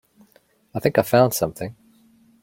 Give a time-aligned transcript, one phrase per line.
[0.73, 1.75] I think I found something.